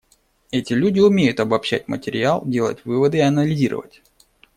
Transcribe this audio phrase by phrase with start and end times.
[0.49, 4.01] Эти люди умеют обобщать материал, делать выводы и анализировать.